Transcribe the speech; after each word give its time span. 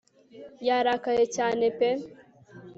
yarakaye 0.67 1.23
cyane 1.35 1.65
pe 1.77 1.89